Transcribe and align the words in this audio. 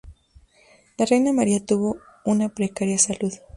La 0.97 1.05
reina 1.05 1.31
María 1.31 1.63
tuvo 1.63 1.97
una 2.25 2.49
precaria 2.49 2.97
salud. 2.97 3.31